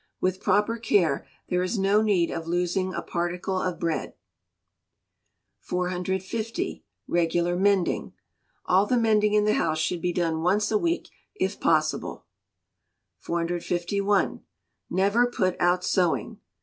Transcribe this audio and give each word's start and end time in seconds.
With 0.19 0.41
proper 0.41 0.77
care, 0.79 1.27
there 1.49 1.61
is 1.61 1.77
no 1.77 2.01
need 2.01 2.31
of 2.31 2.47
losing 2.47 2.91
a 2.91 3.03
particle 3.03 3.61
of 3.61 3.79
bread. 3.79 4.15
450. 5.59 6.83
Regular 7.07 7.55
Mending. 7.55 8.13
All 8.65 8.87
the 8.87 8.97
Mending 8.97 9.35
in 9.35 9.45
the 9.45 9.53
house 9.53 9.77
should 9.77 10.01
be 10.01 10.11
done 10.11 10.41
once 10.41 10.71
a 10.71 10.77
week 10.79 11.09
if 11.35 11.59
possible. 11.59 12.25
451. 13.19 14.41
Never 14.89 15.27
put 15.27 15.55
out 15.61 15.83
Sewing. 15.83 16.39